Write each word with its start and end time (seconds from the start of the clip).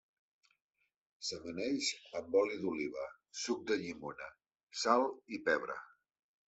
S'amaneix 1.27 1.91
amb 2.21 2.39
oli 2.41 2.57
d'oliva, 2.65 3.07
suc 3.43 3.63
de 3.73 3.81
llimona, 3.85 4.35
sal 4.87 5.09
i 5.39 5.45
pebre. 5.51 5.83